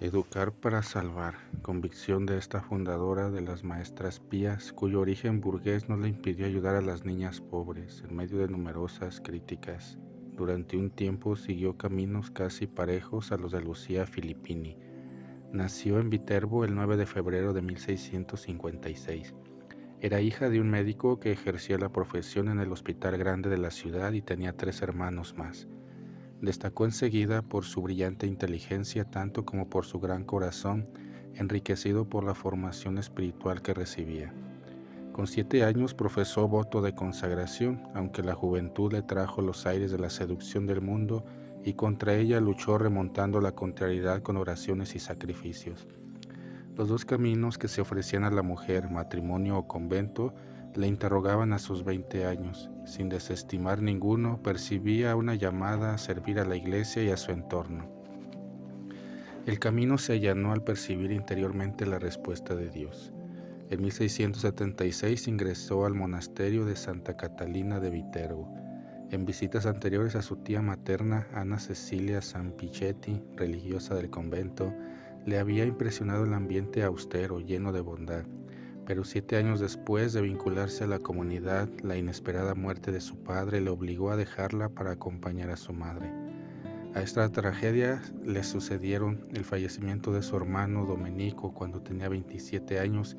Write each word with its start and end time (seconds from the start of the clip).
Educar 0.00 0.50
para 0.50 0.82
salvar, 0.82 1.36
convicción 1.62 2.26
de 2.26 2.36
esta 2.36 2.60
fundadora 2.60 3.30
de 3.30 3.40
las 3.40 3.62
maestras 3.62 4.18
pías, 4.18 4.72
cuyo 4.72 5.00
origen 5.00 5.40
burgués 5.40 5.88
no 5.88 5.96
le 5.96 6.08
impidió 6.08 6.46
ayudar 6.46 6.74
a 6.74 6.80
las 6.80 7.04
niñas 7.04 7.40
pobres 7.40 8.02
en 8.06 8.16
medio 8.16 8.38
de 8.38 8.48
numerosas 8.48 9.20
críticas. 9.20 9.96
Durante 10.36 10.76
un 10.76 10.90
tiempo 10.90 11.36
siguió 11.36 11.78
caminos 11.78 12.32
casi 12.32 12.66
parejos 12.66 13.30
a 13.30 13.36
los 13.36 13.52
de 13.52 13.60
Lucía 13.60 14.04
Filippini. 14.04 14.76
Nació 15.52 16.00
en 16.00 16.10
Viterbo 16.10 16.64
el 16.64 16.74
9 16.74 16.96
de 16.96 17.06
febrero 17.06 17.52
de 17.52 17.62
1656. 17.62 19.32
Era 20.00 20.20
hija 20.20 20.50
de 20.50 20.60
un 20.60 20.70
médico 20.70 21.20
que 21.20 21.30
ejercía 21.30 21.78
la 21.78 21.92
profesión 21.92 22.48
en 22.48 22.58
el 22.58 22.72
Hospital 22.72 23.16
Grande 23.16 23.48
de 23.48 23.58
la 23.58 23.70
ciudad 23.70 24.12
y 24.12 24.22
tenía 24.22 24.56
tres 24.56 24.82
hermanos 24.82 25.36
más. 25.38 25.68
Destacó 26.40 26.84
enseguida 26.84 27.42
por 27.42 27.64
su 27.64 27.82
brillante 27.82 28.26
inteligencia 28.26 29.04
tanto 29.04 29.44
como 29.44 29.68
por 29.68 29.86
su 29.86 30.00
gran 30.00 30.24
corazón, 30.24 30.88
enriquecido 31.34 32.08
por 32.08 32.24
la 32.24 32.34
formación 32.34 32.98
espiritual 32.98 33.62
que 33.62 33.74
recibía. 33.74 34.32
Con 35.12 35.26
siete 35.26 35.62
años 35.64 35.94
profesó 35.94 36.48
voto 36.48 36.82
de 36.82 36.94
consagración, 36.94 37.82
aunque 37.94 38.22
la 38.22 38.34
juventud 38.34 38.92
le 38.92 39.02
trajo 39.02 39.42
los 39.42 39.64
aires 39.64 39.92
de 39.92 39.98
la 39.98 40.10
seducción 40.10 40.66
del 40.66 40.80
mundo 40.80 41.24
y 41.64 41.74
contra 41.74 42.14
ella 42.14 42.40
luchó 42.40 42.78
remontando 42.78 43.40
la 43.40 43.52
contrariedad 43.52 44.22
con 44.22 44.36
oraciones 44.36 44.94
y 44.96 44.98
sacrificios. 44.98 45.86
Los 46.76 46.88
dos 46.88 47.04
caminos 47.04 47.58
que 47.58 47.68
se 47.68 47.80
ofrecían 47.80 48.24
a 48.24 48.30
la 48.30 48.42
mujer, 48.42 48.90
matrimonio 48.90 49.56
o 49.56 49.68
convento, 49.68 50.34
le 50.76 50.88
interrogaban 50.88 51.52
a 51.52 51.58
sus 51.58 51.84
20 51.84 52.26
años. 52.26 52.70
Sin 52.84 53.08
desestimar 53.08 53.80
ninguno, 53.80 54.42
percibía 54.42 55.14
una 55.14 55.34
llamada 55.34 55.94
a 55.94 55.98
servir 55.98 56.40
a 56.40 56.44
la 56.44 56.56
iglesia 56.56 57.02
y 57.02 57.10
a 57.10 57.16
su 57.16 57.30
entorno. 57.30 57.88
El 59.46 59.58
camino 59.58 59.98
se 59.98 60.14
allanó 60.14 60.52
al 60.52 60.64
percibir 60.64 61.12
interiormente 61.12 61.86
la 61.86 61.98
respuesta 61.98 62.56
de 62.56 62.70
Dios. 62.70 63.12
En 63.70 63.82
1676 63.82 65.28
ingresó 65.28 65.84
al 65.84 65.94
monasterio 65.94 66.64
de 66.64 66.76
Santa 66.76 67.16
Catalina 67.16 67.78
de 67.78 67.90
Viterbo. 67.90 68.52
En 69.10 69.26
visitas 69.26 69.66
anteriores 69.66 70.16
a 70.16 70.22
su 70.22 70.36
tía 70.36 70.60
materna, 70.60 71.28
Ana 71.34 71.58
Cecilia 71.58 72.20
Sampichetti, 72.20 73.22
religiosa 73.36 73.94
del 73.94 74.10
convento, 74.10 74.72
le 75.24 75.38
había 75.38 75.64
impresionado 75.64 76.24
el 76.24 76.34
ambiente 76.34 76.82
austero, 76.82 77.38
lleno 77.38 77.72
de 77.72 77.80
bondad 77.80 78.24
pero 78.86 79.04
siete 79.04 79.36
años 79.36 79.60
después 79.60 80.12
de 80.12 80.22
vincularse 80.22 80.84
a 80.84 80.86
la 80.86 80.98
comunidad, 80.98 81.68
la 81.82 81.96
inesperada 81.96 82.54
muerte 82.54 82.92
de 82.92 83.00
su 83.00 83.16
padre 83.16 83.60
le 83.60 83.70
obligó 83.70 84.10
a 84.10 84.16
dejarla 84.16 84.68
para 84.68 84.92
acompañar 84.92 85.50
a 85.50 85.56
su 85.56 85.72
madre. 85.72 86.12
A 86.94 87.00
esta 87.00 87.28
tragedia 87.30 88.02
le 88.24 88.44
sucedieron 88.44 89.26
el 89.32 89.44
fallecimiento 89.44 90.12
de 90.12 90.22
su 90.22 90.36
hermano 90.36 90.84
Domenico 90.86 91.52
cuando 91.52 91.82
tenía 91.82 92.08
27 92.08 92.78
años 92.78 93.16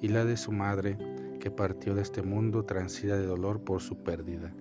y 0.00 0.08
la 0.08 0.24
de 0.24 0.36
su 0.36 0.52
madre, 0.52 0.96
que 1.40 1.50
partió 1.50 1.94
de 1.94 2.02
este 2.02 2.22
mundo 2.22 2.64
transida 2.64 3.16
de 3.16 3.26
dolor 3.26 3.62
por 3.62 3.80
su 3.80 3.96
pérdida. 4.02 4.52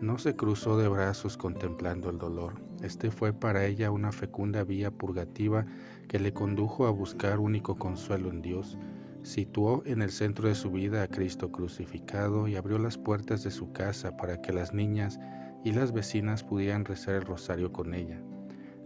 No 0.00 0.18
se 0.18 0.34
cruzó 0.34 0.78
de 0.78 0.88
brazos 0.88 1.36
contemplando 1.36 2.10
el 2.10 2.18
dolor. 2.18 2.54
Este 2.82 3.10
fue 3.10 3.32
para 3.32 3.66
ella 3.66 3.90
una 3.90 4.12
fecunda 4.12 4.64
vía 4.64 4.90
purgativa 4.90 5.66
que 6.08 6.18
le 6.18 6.32
condujo 6.32 6.86
a 6.86 6.90
buscar 6.90 7.38
único 7.38 7.76
consuelo 7.76 8.30
en 8.30 8.40
Dios 8.40 8.78
Situó 9.22 9.82
en 9.84 10.00
el 10.00 10.10
centro 10.10 10.48
de 10.48 10.54
su 10.54 10.70
vida 10.70 11.02
a 11.02 11.08
Cristo 11.08 11.52
crucificado 11.52 12.48
y 12.48 12.56
abrió 12.56 12.78
las 12.78 12.96
puertas 12.96 13.44
de 13.44 13.50
su 13.50 13.70
casa 13.72 14.16
para 14.16 14.40
que 14.40 14.52
las 14.52 14.72
niñas 14.72 15.20
y 15.62 15.72
las 15.72 15.92
vecinas 15.92 16.42
pudieran 16.42 16.86
rezar 16.86 17.16
el 17.16 17.22
rosario 17.22 17.70
con 17.70 17.92
ella. 17.94 18.18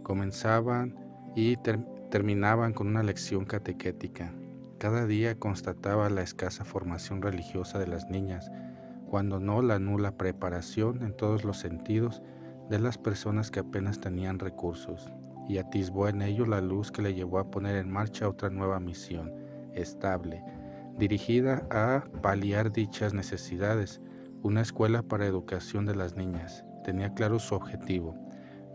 Comenzaban 0.03 0.93
y 1.35 1.55
terminaban 2.11 2.73
con 2.73 2.87
una 2.87 3.01
lección 3.01 3.45
catequética. 3.45 4.33
Cada 4.77 5.05
día 5.05 5.39
constataba 5.39 6.09
la 6.09 6.21
escasa 6.21 6.65
formación 6.65 7.21
religiosa 7.21 7.79
de 7.79 7.87
las 7.87 8.09
niñas, 8.09 8.51
cuando 9.07 9.39
no 9.39 9.61
la 9.61 9.79
nula 9.79 10.17
preparación 10.17 11.01
en 11.01 11.15
todos 11.15 11.45
los 11.45 11.57
sentidos 11.57 12.21
de 12.69 12.79
las 12.79 12.97
personas 12.97 13.51
que 13.51 13.61
apenas 13.61 14.01
tenían 14.01 14.39
recursos, 14.39 15.09
y 15.47 15.59
atisbó 15.59 16.09
en 16.09 16.21
ello 16.21 16.45
la 16.45 16.59
luz 16.59 16.91
que 16.91 17.01
le 17.01 17.13
llevó 17.13 17.39
a 17.39 17.49
poner 17.49 17.77
en 17.77 17.89
marcha 17.89 18.27
otra 18.27 18.49
nueva 18.49 18.81
misión 18.81 19.44
estable, 19.75 20.43
dirigida 20.97 21.67
a 21.69 22.05
paliar 22.21 22.71
dichas 22.71 23.13
necesidades, 23.13 24.01
una 24.43 24.61
escuela 24.61 25.01
para 25.01 25.25
educación 25.25 25.85
de 25.85 25.95
las 25.95 26.15
niñas. 26.15 26.63
Tenía 26.83 27.13
claro 27.13 27.39
su 27.39 27.55
objetivo. 27.55 28.15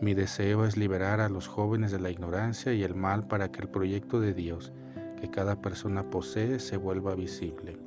Mi 0.01 0.15
deseo 0.15 0.65
es 0.65 0.77
liberar 0.77 1.21
a 1.21 1.29
los 1.29 1.47
jóvenes 1.47 1.93
de 1.93 2.01
la 2.01 2.11
ignorancia 2.11 2.73
y 2.73 2.83
el 2.83 2.95
mal 2.95 3.27
para 3.27 3.51
que 3.51 3.61
el 3.63 3.69
proyecto 3.69 4.21
de 4.21 4.35
Dios 4.35 4.73
que 5.21 5.31
cada 5.31 5.61
persona 5.61 6.09
posee 6.09 6.59
se 6.59 6.77
vuelva 6.77 7.15
visible. 7.15 7.79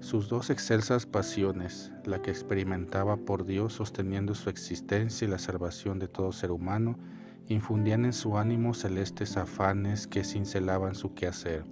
Sus 0.00 0.28
dos 0.28 0.50
excelsas 0.50 1.04
pasiones, 1.04 1.92
la 2.04 2.22
que 2.22 2.30
experimentaba 2.30 3.16
por 3.16 3.44
Dios 3.44 3.74
sosteniendo 3.74 4.34
su 4.34 4.48
existencia 4.48 5.26
y 5.26 5.30
la 5.30 5.38
salvación 5.38 5.98
de 5.98 6.08
todo 6.08 6.32
ser 6.32 6.50
humano, 6.50 6.98
infundían 7.48 8.04
en 8.04 8.12
su 8.12 8.38
ánimo 8.38 8.72
celestes 8.72 9.36
afanes 9.36 10.06
que 10.06 10.24
cincelaban 10.24 10.94
su 10.94 11.14
quehacer 11.14 11.64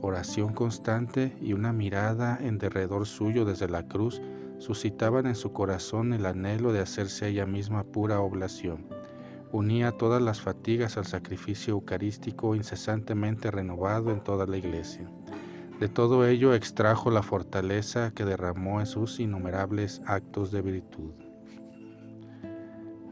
oración 0.00 0.52
constante 0.52 1.36
y 1.40 1.52
una 1.52 1.72
mirada 1.72 2.38
en 2.40 2.58
derredor 2.58 3.06
suyo 3.06 3.44
desde 3.44 3.68
la 3.68 3.86
cruz 3.88 4.20
suscitaban 4.58 5.26
en 5.26 5.34
su 5.34 5.52
corazón 5.52 6.12
el 6.12 6.26
anhelo 6.26 6.72
de 6.72 6.80
hacerse 6.80 7.28
ella 7.28 7.46
misma 7.46 7.84
pura 7.84 8.20
oblación. 8.20 8.86
Unía 9.50 9.92
todas 9.92 10.20
las 10.20 10.40
fatigas 10.40 10.98
al 10.98 11.06
sacrificio 11.06 11.72
eucarístico 11.72 12.54
incesantemente 12.54 13.50
renovado 13.50 14.10
en 14.10 14.20
toda 14.20 14.46
la 14.46 14.56
iglesia. 14.56 15.10
De 15.80 15.88
todo 15.88 16.26
ello 16.26 16.54
extrajo 16.54 17.10
la 17.10 17.22
fortaleza 17.22 18.10
que 18.10 18.24
derramó 18.24 18.80
en 18.80 18.86
sus 18.86 19.20
innumerables 19.20 20.02
actos 20.06 20.50
de 20.50 20.60
virtud. 20.60 21.12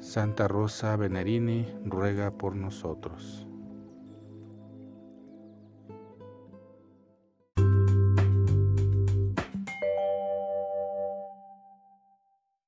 Santa 0.01 0.47
Rosa 0.47 0.97
Venerini 0.97 1.67
ruega 1.85 2.33
por 2.33 2.55
nosotros. 2.55 3.47